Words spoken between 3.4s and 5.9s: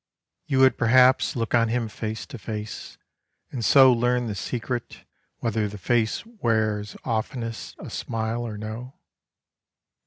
and so learn the secret Whether that